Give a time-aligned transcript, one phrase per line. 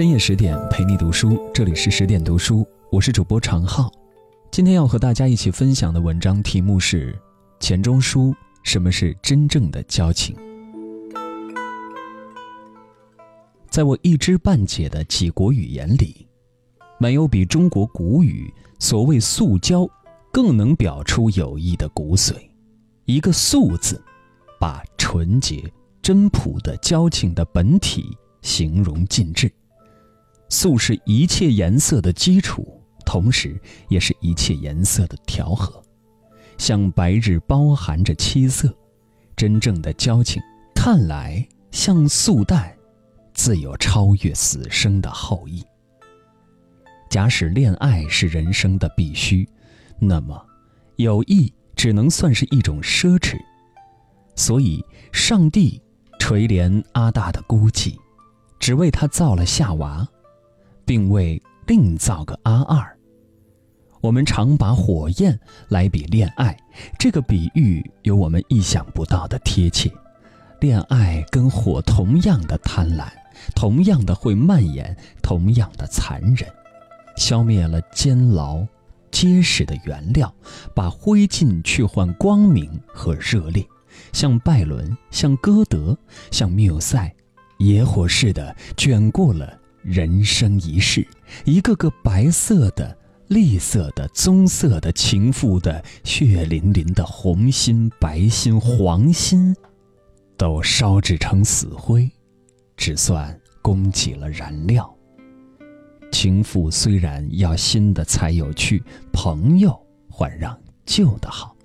[0.00, 3.92] 深夜十点陪你读书，这里是十点读书，我是主播常浩。
[4.50, 7.12] 今天要和大家一起分享的文章题目是
[7.60, 10.34] 《钱钟书：什么是真正的交情》。
[13.68, 16.26] 在我一知半解的几国语言里，
[16.98, 19.86] 没有比中国古语所谓“素交”
[20.32, 22.32] 更能表出友谊的骨髓。
[23.04, 24.02] 一个“素”字，
[24.58, 25.70] 把纯洁。
[26.00, 29.52] 真朴的交情的本体形容尽致，
[30.50, 35.82] 素是一切颜色的基础，同时也是一切颜色的调和。
[36.58, 38.70] 像白日包含着七色，
[39.34, 40.42] 真正的交情
[40.74, 42.70] 看来像素淡，
[43.32, 45.64] 自有超越死生的厚意。
[47.08, 49.48] 假使恋爱是人生的必须，
[49.98, 50.44] 那么
[50.96, 53.38] 友谊只能算是一种奢侈。
[54.36, 55.80] 所以，上帝。
[56.22, 57.96] 垂怜阿大的孤寂，
[58.60, 60.06] 只为他造了夏娃，
[60.84, 62.96] 并为另造个阿二。
[64.00, 66.56] 我们常把火焰来比恋爱，
[66.98, 69.92] 这个比喻有我们意想不到的贴切。
[70.58, 73.08] 恋爱跟火同样的贪婪，
[73.54, 76.48] 同样的会蔓延，同样的残忍，
[77.16, 78.66] 消灭了监牢、
[79.10, 80.34] 结实的原料，
[80.74, 83.66] 把灰烬去换光明和热烈。
[84.12, 85.98] 像拜伦，像歌德，
[86.30, 87.14] 像缪塞，
[87.58, 91.06] 野火似的卷过了人生一世。
[91.44, 92.96] 一个个白色的、
[93.28, 99.54] 栗色的、棕色的、情妇的、血淋淋的红心、白心、黄心，
[100.36, 102.10] 都烧制成死灰，
[102.76, 104.92] 只算供给了燃料。
[106.10, 111.56] 情妇虽然要新的才有趣，朋友还让旧的好。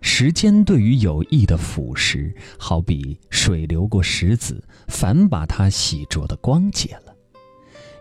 [0.00, 7.11] 时间对于友谊的腐蚀，好比水流过石子，反把它洗濯的光洁了。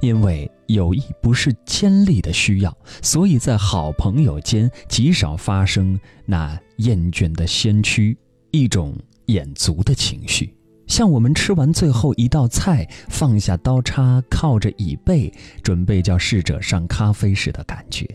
[0.01, 8.17] 因为友谊不是尖利的需要，所以在好朋友间极少发生那厌倦的先驱，
[8.51, 8.95] 一种
[9.27, 10.53] 眼足的情绪，
[10.87, 15.31] 像我们吃完最后一道菜，放下刀叉，靠着椅背，
[15.63, 18.07] 准备叫侍者上咖啡时的感觉。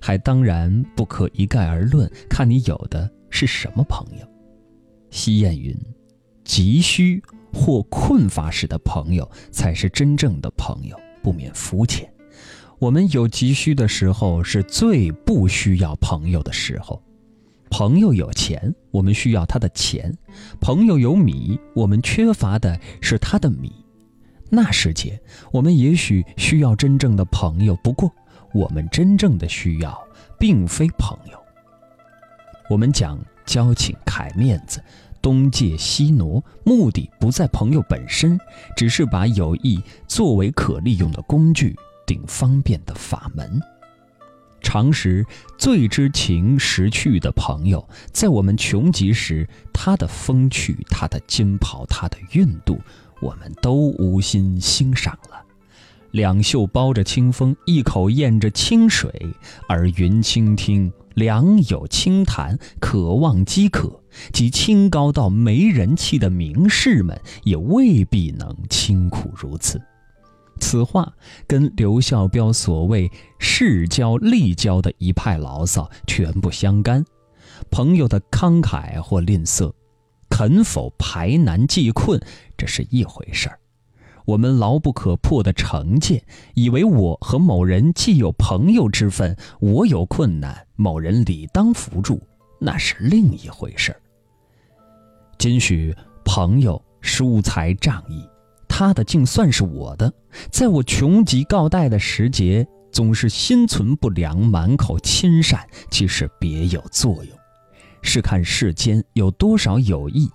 [0.00, 3.08] 还当然不可一概而论，看你有的。
[3.30, 4.26] 是什么朋友？
[5.10, 5.76] 西谚云
[6.44, 7.22] ：“急需
[7.52, 10.96] 或困乏时的朋友，才是真正的朋友，
[11.28, 12.10] 不免肤浅。
[12.78, 17.02] 我们有急需的时候，是最不需要朋友的时候。
[17.68, 20.10] 朋友有钱，我们需要他的钱；
[20.58, 23.70] 朋友有米，我们缺乏的是他的米。
[24.48, 25.20] 那时节，
[25.52, 28.10] 我们也许需要真正的朋友，不过
[28.54, 30.02] 我们真正的需要，
[30.38, 31.38] 并非朋友。”
[32.70, 34.82] 我们讲交情开面子，
[35.28, 38.40] 东借西挪，目的不在朋友本身，
[38.74, 43.60] 只是把友谊作为可利用的工具，顶方便的法门。
[44.62, 45.26] 常识
[45.58, 52.80] 最知情识趣的朋友，在我们穷极时，他的风趣，他的金袍，他的韵度，
[53.20, 55.44] 我们都无心欣赏了。
[56.12, 59.12] 两袖包着清风，一口咽着清水，
[59.68, 60.90] 而云倾听。
[61.12, 63.97] 良友轻谈，渴望饥渴，
[64.32, 69.80] 即清高到没人气的名士们，也未必能清苦如此。
[70.60, 71.12] 此话
[71.46, 77.04] 跟刘孝标所谓“世交利交”的一派牢骚全不相干。
[77.70, 79.72] 朋友的慷慨或吝啬，
[80.28, 82.20] 肯否排难济困，
[82.56, 83.58] 这是一回事儿。
[84.26, 86.22] 我们牢不可破的成见，
[86.54, 92.20] 以为我和某人既有朋友之分，我有困难，某人理当扶助，
[92.58, 94.00] 那是另一回事儿。
[95.38, 98.28] 今许朋友疏财仗义，
[98.68, 100.12] 他的竟算是我的，
[100.50, 107.38] 在我穷急告贷的时节，总是心存不良，满口亲善，其实别有作用。
[108.02, 110.30] 试看世间有多少友谊，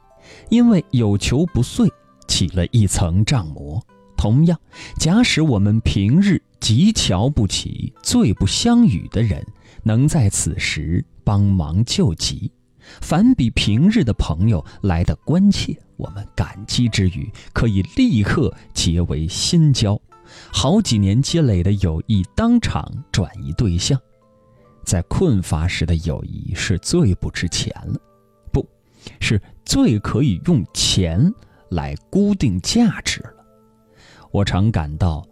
[0.49, 1.91] 因为有求不遂。
[2.25, 3.85] 起了一层障膜。
[4.15, 4.57] 同样，
[4.97, 9.45] 假使我们平日极瞧不起、最不相与的人，
[9.83, 12.51] 能在此时帮忙救急，
[13.01, 15.77] 反比平日的朋友来的关切。
[15.97, 19.99] 我们感激之余，可以立刻结为新交，
[20.51, 23.99] 好几年积累的友谊当场转移对象。
[24.85, 27.99] 在困乏时的友谊是最不值钱了，
[28.51, 28.67] 不
[29.19, 31.33] 是最可以用钱。
[31.69, 33.43] 来固定价值了。
[34.29, 35.25] 我常感到，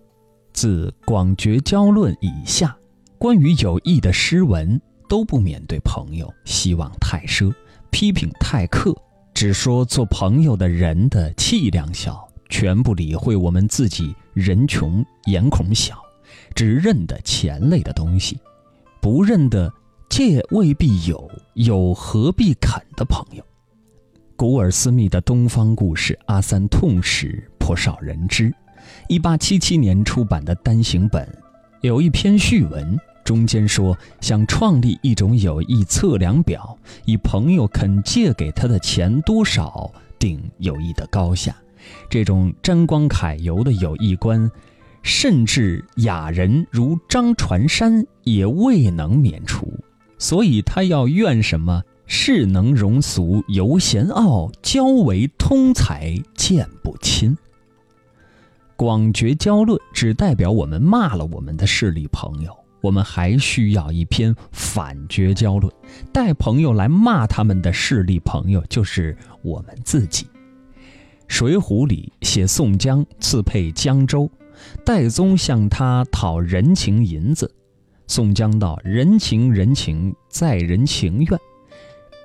[0.54, 2.76] 自《广绝交论》以下，
[3.20, 7.54] 关于友谊的诗文都不免对朋友希望太奢，
[7.90, 8.96] 批评太苛，
[9.34, 16.02] 只说做朋友的人的气量小，全不理会我们自己人穷眼孔小，
[16.56, 18.40] 只认得钱类的东西，
[19.02, 19.70] 不认得
[20.10, 23.44] 借未必有，有何必肯的朋友。
[24.38, 28.50] 古尔斯密的东方故事《阿三痛史》颇少人知。
[29.10, 31.28] 一八七七年出版的单行本，
[31.82, 32.98] 有一篇序文，
[33.32, 39.90] 中间说想创立一种友谊测量表，以朋友肯借给他的钱多少
[40.20, 41.56] 定友谊的高下。
[42.10, 44.52] 这种沾光揩油的友谊观，
[45.02, 49.66] 甚至雅人如张传山也未能免除。
[50.18, 51.82] 所以他要怨什么？
[52.08, 57.38] 是能容俗，犹嫌傲；交为通才，见不亲。
[58.76, 65.72] 广绝交论只代表我们骂了我们的势力朋友，我们还需要一篇反绝交论，
[66.12, 70.26] 带朋友来骂他们的势力朋友，就是我们自己。
[71.28, 74.30] 《水浒》里写宋江刺配江州，
[74.84, 77.50] 戴宗向他讨人情银子，
[78.08, 81.40] 宋江道：“人情人情，在人情愿。”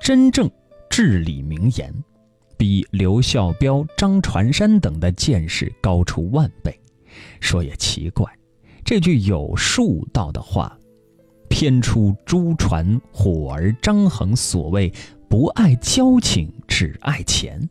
[0.03, 0.51] 真正
[0.91, 1.95] 至理名言，
[2.57, 6.77] 比刘孝标、张传山等的见识高出万倍。
[7.41, 8.27] 说也奇怪，
[8.87, 10.79] 这句有数道的话，
[11.49, 14.93] 偏出朱传火儿张衡所谓
[15.29, 17.69] “不爱交情，只爱钱”，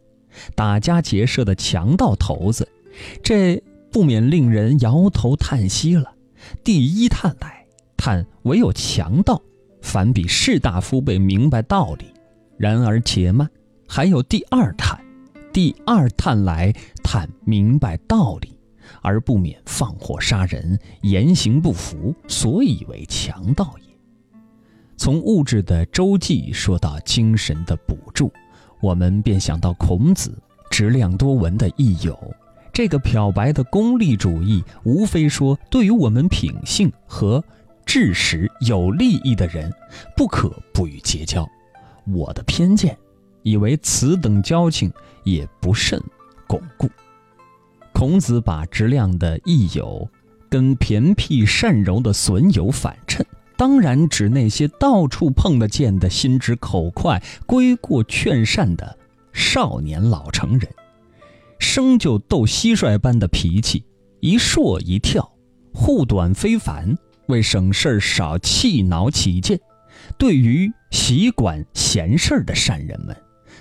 [0.55, 2.67] 打家劫舍的强盗头子，
[3.23, 6.13] 这不免令人摇头叹息了。
[6.65, 7.65] 第一叹来，
[7.95, 9.41] 叹唯有强盗，
[9.81, 12.07] 反比士大夫辈明白道理。
[12.57, 13.49] 然而且慢，
[13.87, 14.99] 还有第二叹，
[15.53, 18.54] 第二叹来叹明白道理，
[19.05, 23.93] 而不免放火杀人，言行不符，所以为强盗也。
[24.97, 28.33] 从物质的周济说到精神的补助，
[28.81, 30.35] 我们便想到孔子
[30.71, 32.17] 质量多闻的益友。
[32.73, 37.43] 这个漂白的功利主义，无非说对于我们品性和
[37.85, 39.71] 知识有利益的人，
[40.17, 41.47] 不可不予结交。
[42.07, 42.97] 我的偏见，
[43.43, 44.91] 以为此等交情
[45.23, 46.01] 也不甚
[46.47, 46.89] 巩固。
[47.95, 50.05] 孔子把质量的益友
[50.49, 53.25] 跟偏僻善柔的损友反衬，
[53.55, 58.97] 当然指那些到处碰得见的心直口快、规过劝善的
[59.31, 60.69] 少年老成人，
[61.57, 63.85] 生就斗蟋蟀般的脾气，
[64.19, 65.31] 一说一跳，
[65.73, 66.97] 护短非凡，
[67.29, 69.57] 为省事儿少气恼起见。
[70.17, 73.15] 对于习惯闲事儿的善人们，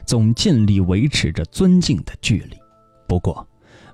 [0.04, 2.56] 总尽力维持着尊敬的距离。
[3.06, 3.46] 不过，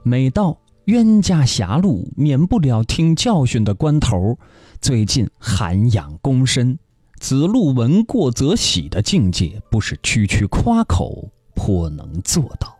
[0.03, 0.57] 每到
[0.87, 4.39] 冤家狭路免不了听教训的关头，
[4.81, 6.79] 最近涵养躬身，
[7.19, 12.75] 子路闻过则喜的境界，不是区区夸口颇能做到。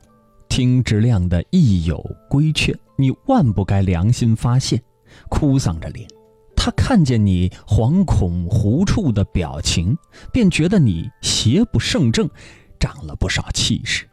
[0.49, 4.83] 听质量的益友规劝，你万不该良心发现，
[5.29, 6.09] 哭丧着脸。
[6.57, 9.97] 他看见你惶恐狐处的表情，
[10.33, 12.29] 便觉得你邪不胜正，
[12.79, 14.09] 长了不少气势，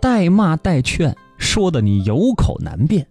[0.00, 3.06] 带骂带劝，说得你有口难辩，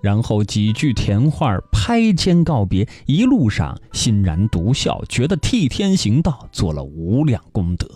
[0.00, 7.88] 然后几句甜话拍肩告别，一路上欣然独笑，觉得替天行道，做了无量功德。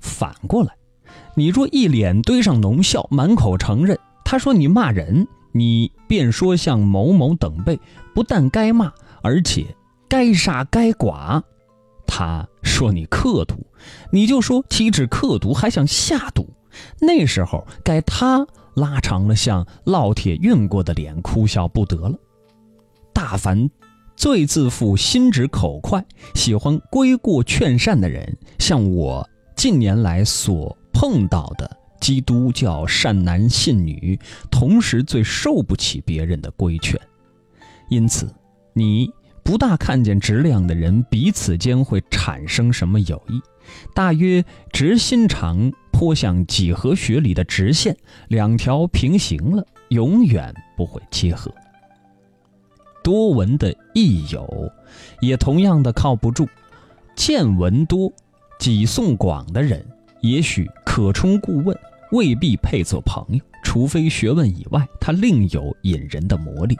[0.00, 0.72] 反过来，
[1.34, 7.78] 你若一脸堆上浓笑，满口承认，他说你骂人，你便说像某某等辈，
[8.14, 8.92] 不但该骂。
[9.22, 9.66] 而且，
[10.08, 11.42] 该杀该剐，
[12.06, 13.66] 他说你刻毒，
[14.10, 16.48] 你就说岂止刻毒，还想下毒。
[17.00, 22.18] 那时候该他拉长了像烙铁熨过的脸，哭笑不得了。
[23.12, 23.68] 大凡
[24.16, 34.18] 最自负、心直口快、喜欢归过劝善的人，像我近年来所碰到的基督教善男信女，
[34.50, 37.00] 同时最受不起别人的规劝，
[37.88, 38.32] 因此。
[38.72, 39.10] 你
[39.42, 43.40] 不大看见质量的人彼此间会产生什么友谊，
[43.92, 47.94] 大约直心肠颇像几何学里的直线，
[48.28, 51.54] 两条平行了，永远不会结合。
[53.04, 54.72] 多闻的益友，
[55.20, 56.48] 也同样的靠不住。
[57.14, 58.10] 见闻多、
[58.58, 59.84] 己诵广的人，
[60.22, 61.78] 也许可充顾问，
[62.12, 66.78] 未必配做朋友，除非学问以外，他另有引人的魔力。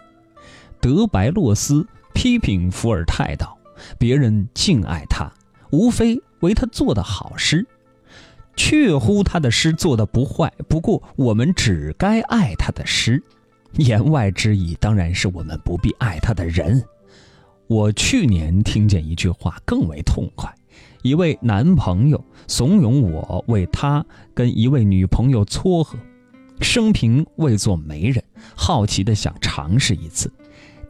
[0.81, 3.55] 德白洛斯批评伏尔泰道
[4.01, 5.31] ：“别人敬爱他，
[5.73, 7.67] 无非为他做的好诗，
[8.63, 10.53] 确乎他的诗做的不坏。
[10.69, 13.23] 不过我们只该爱他的诗，
[13.79, 16.85] 言外之意当然是我们不必爱他的人。”
[17.69, 20.55] 我去年听见一句话更为痛快：
[21.03, 25.99] 一位男朋友怂恿我为他跟一位女朋友撮合，
[26.61, 28.23] 生平未做媒人，
[28.55, 30.31] 好奇的想尝试一次。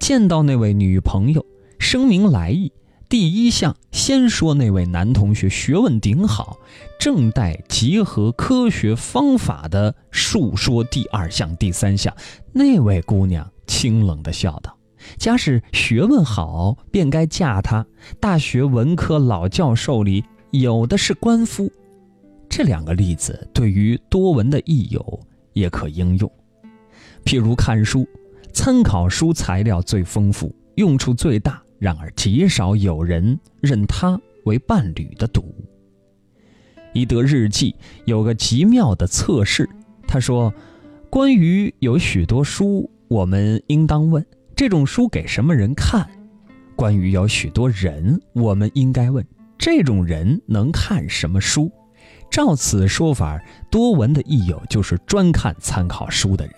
[0.00, 1.46] 见到那位女朋友，
[1.78, 2.72] 声明来意。
[3.10, 6.56] 第一项先说那位男同学学问顶好，
[7.00, 12.14] 正待结合科学方法的述说第二项、第三项。
[12.52, 14.78] 那位姑娘清冷的笑道
[15.18, 17.84] ：“假使学问好，便该嫁他。
[18.20, 21.68] 大学文科老教授里有的是官夫。”
[22.48, 25.20] 这两个例子对于多文的益友
[25.52, 26.30] 也可应用。
[27.24, 28.06] 譬如看书，
[28.52, 31.60] 参考书材料最丰富，用处最大。
[31.80, 35.52] 然而极少有人认他为伴侣的赌。
[36.92, 37.04] 伊。
[37.04, 39.68] 德日记有个极妙的测试，
[40.06, 40.52] 他说
[41.10, 46.04] ：“关于有许多书，我们应当问这种书给什么人看；
[46.76, 49.26] 关于有许多人，我们应该问
[49.58, 51.72] 这种人能看什么书。”
[52.30, 56.54] 照此说法，多闻的益友就是专看参考书的人。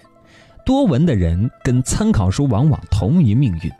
[0.66, 3.70] 多闻的人跟参考书往往同一命运。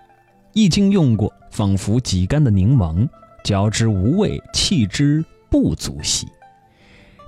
[0.55, 3.09] 易经用过，仿佛挤干的柠檬，
[3.43, 6.27] 嚼之无味，弃之不足惜。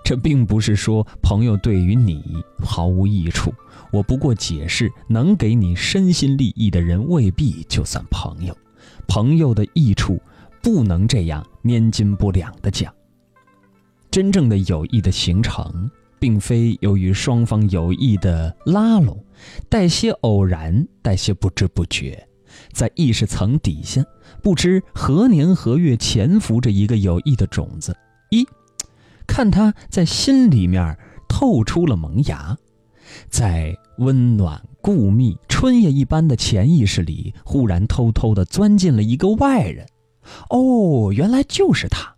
[0.04, 2.22] 这并不是说朋友对于你
[2.62, 3.52] 毫无益处，
[3.90, 8.54] 我不过解释，能给你身心利益的人未必就算朋友。
[9.08, 10.20] 朋友的益处
[10.62, 12.92] 不能这样拈斤不两的讲。
[14.10, 19.24] 真正的友谊的形成，并非由于双方有意的拉拢，
[19.70, 22.28] 带些偶然，带些不知不觉。
[22.72, 24.04] 在意识层底下，
[24.42, 27.96] 不知何年何月潜伏着一个有益的种子。
[28.30, 28.46] 一，
[29.26, 30.96] 看它在心里面
[31.28, 32.56] 透出了萌芽，
[33.28, 39.86] 在温暖固密春夜一般的潜意识里，忽然偷偷地钻进了一个外人。
[40.50, 42.14] 哦，原来就是他。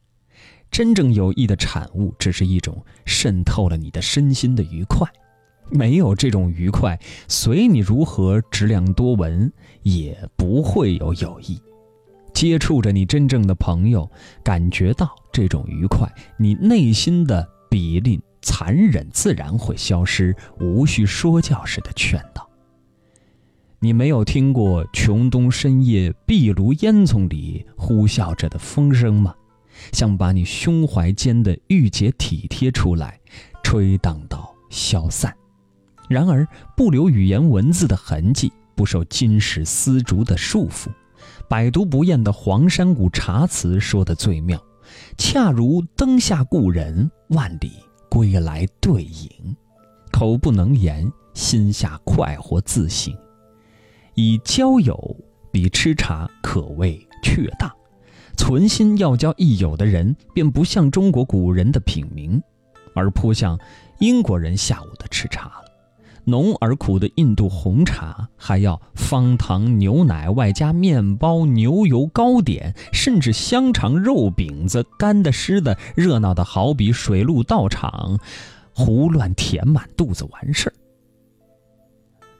[0.70, 5.08] 真正有益的产物，只是一种渗透了你的身心的愉快。
[5.70, 11.60] 没有这种愉快，随你如何质量多闻，也不会有友谊。
[12.32, 14.10] 接触着你真正的朋友，
[14.44, 16.06] 感觉到这种愉快，
[16.36, 22.46] 你内心的比吝残忍自然会消失，无需说教似的劝导。
[23.78, 29.34] 你没有听过穷冬深夜壁炉烟囱里呼啸着的风声吗？
[29.92, 33.20] 像把你胸怀间的郁结体贴出来，
[33.62, 35.34] 吹荡到消散。
[36.08, 36.46] 然而，
[36.76, 40.88] 不留语言文字的痕迹，不受金石丝竹的束缚，
[41.48, 44.62] 百读不厌的黄山谷茶词说得最妙，
[45.18, 47.72] 恰如灯下故人，万里
[48.08, 49.56] 归来对影。
[50.12, 53.14] 口不能言，心下快活自省。
[54.14, 55.16] 以交友
[55.50, 57.70] 比吃茶可谓确当，
[58.36, 62.40] 存心要交益友的人，便不像中国古人的品茗，
[62.94, 63.58] 而颇像
[63.98, 65.65] 英国人下午的吃茶了。
[66.28, 78.18] 浓而苦的印度红茶，还要方糖、牛奶，外加面包、牛油、糕点，甚至香肠、肉饼子，干的、湿的，热闹的好比水陆道场，
[78.74, 80.72] 胡乱填满肚子完事儿。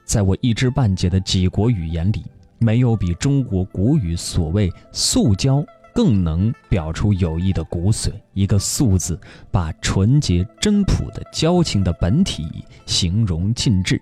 [0.03, 2.25] 在我一知半解的几国语言里，
[2.59, 5.65] 没有比中国古语所谓“素交”。
[5.97, 8.11] 更能表出友谊的骨髓。
[8.35, 12.45] 一个“素”字，把纯洁真朴的交情的本体
[12.85, 13.99] 形容尽致。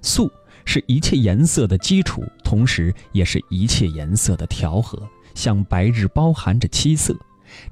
[0.00, 0.30] 素
[0.64, 4.96] 是一切颜色的基础，同时也是一切颜色的调和。
[5.34, 7.12] 像白日包含着七色，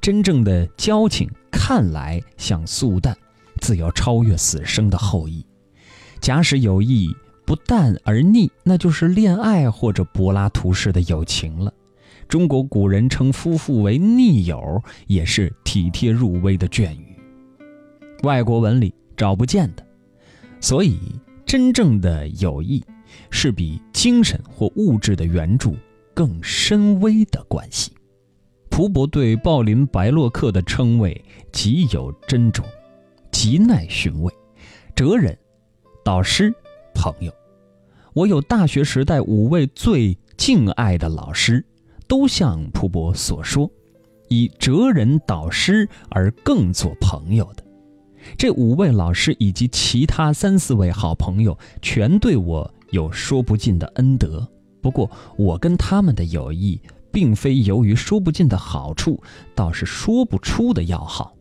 [0.01, 3.17] 真正的交情看来像素淡，
[3.61, 5.47] 自有超越死生的后裔。
[6.21, 7.17] 假使友谊
[7.47, 11.73] 不淡而腻，那就是恋爱或者柏拉图式的友情了。
[12.33, 17.15] 中国古人称夫妇为逆友，也是体贴入微的隽语。
[18.23, 19.87] 外国文里找不见的，
[20.59, 20.99] 所以
[21.45, 22.83] 真正的友谊
[23.29, 25.77] 是比精神或物质的援助
[26.15, 27.93] 更深微的关系。
[28.71, 31.23] 蒲伯对鲍林·白洛克的称谓
[31.53, 32.65] 极有珍重，
[33.31, 34.33] 极耐寻味。
[34.97, 35.37] 哲人、
[36.03, 36.51] 导师、
[36.95, 37.31] 朋友，
[38.15, 41.63] 我有大学时代五位最敬爱的老师。
[42.13, 43.71] 都像蒲伯所说，
[44.29, 47.65] 以哲人导师而更做朋友的
[48.37, 54.47] 这五位老师以及其他三四位好朋友，全对我有说不尽的恩德。
[54.83, 56.79] 不过，我跟他们的友谊，
[57.11, 59.19] 并非由于说不尽的好处，
[59.55, 61.35] 倒是说不出的要好。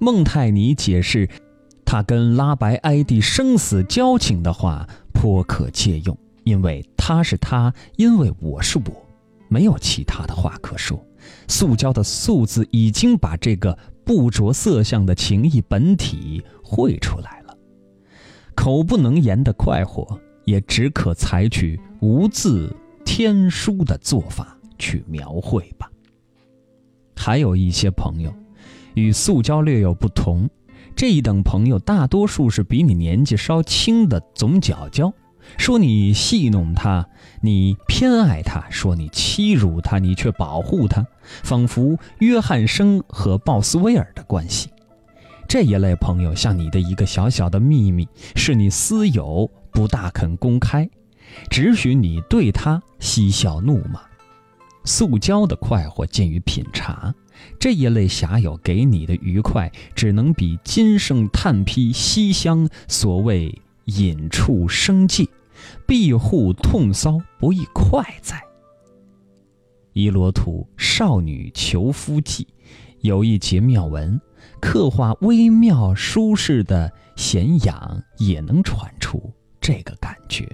[0.00, 1.28] 孟泰尼解释
[1.84, 9.06] 他跟拉白埃蒂生死交情的话，颇可借用，因为他是他，因为我是我。
[9.52, 10.98] 没有其他的话可说，
[11.46, 17.54] 塑胶的“塑”字已经把这个不着色相的情谊本体绘出来了。
[18.54, 25.90] 口不能言的快活，也只可采取无字天书的做法去描绘吧。
[27.14, 28.32] 还有一些朋友，
[28.94, 30.48] 与素交略有不同。
[30.96, 35.12] 这一等朋友，大多数是比你年纪稍轻的，总角交，
[35.58, 37.08] 说你戏弄他，
[37.40, 41.06] 你偏爱他；说你欺辱他，你却保护他，
[41.42, 44.70] 仿佛约翰生和鲍斯威尔的关系。
[45.48, 50.88] 这一类朋友像你的一个小小的秘密，是你私有，不大肯公开，
[51.50, 54.00] 只许你对他嬉笑怒骂。
[54.84, 57.14] 素交的快活见于品茶。
[57.58, 65.28] 这一类侠友给你的愉快，只能比今生炭披西厢所谓隐处生计，
[65.86, 68.36] 庇护痛骚不亦快哉？
[69.92, 72.44] 《伊罗图少女求夫记》
[73.00, 74.20] 有一节妙文，
[74.60, 80.48] 刻画微妙舒适的闲养，也能传出这个感觉。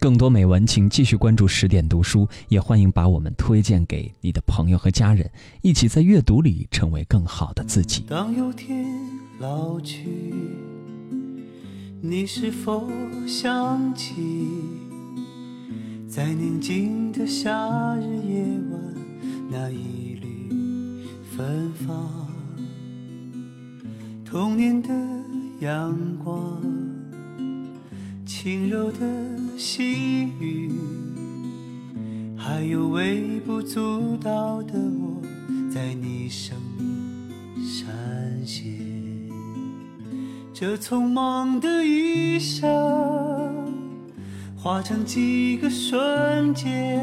[0.00, 5.28] 更多美文，请继续关注十点读书，也欢迎把我们推荐给你的朋友和家人，
[5.60, 8.04] 一起在阅读里成为更好的自己。
[8.08, 8.86] 当有天
[9.40, 10.06] 老去，
[12.00, 12.88] 你是否
[13.26, 14.14] 想起，
[16.08, 18.80] 在宁静的夏日夜晚，
[19.50, 21.04] 那一缕
[21.36, 22.28] 芬芳，
[24.24, 24.88] 童年的
[25.58, 26.62] 阳光。
[28.24, 30.70] 轻柔的细雨，
[32.36, 35.20] 还有微不足道的我，
[35.68, 36.56] 在你生
[40.60, 42.68] 这匆忙的一生，
[44.56, 47.00] 化成几个瞬间，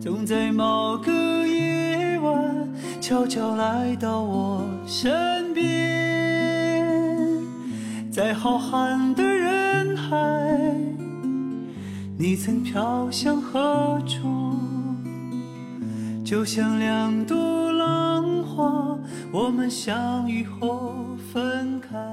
[0.00, 1.10] 总在某个
[1.48, 2.68] 夜晚，
[3.00, 6.86] 悄悄来到我身边，
[8.08, 9.96] 在浩瀚的人。
[9.96, 10.16] 海，
[12.16, 14.54] 你曾飘向何处？
[16.24, 18.96] 就像两朵浪花，
[19.32, 20.94] 我们相遇后
[21.32, 22.09] 分开。